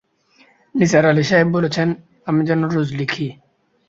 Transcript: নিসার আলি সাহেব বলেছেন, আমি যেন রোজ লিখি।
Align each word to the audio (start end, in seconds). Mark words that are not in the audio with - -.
নিসার 0.75 1.05
আলি 1.05 1.23
সাহেব 1.23 1.47
বলেছেন, 1.49 1.87
আমি 2.27 2.41
যেন 2.45 2.61
রোজ 2.67 2.89
লিখি। 2.93 3.27